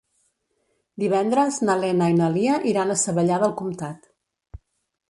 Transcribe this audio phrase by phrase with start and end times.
[1.03, 4.13] Divendres na Lena i na Lia iran a Savallà del Comtat.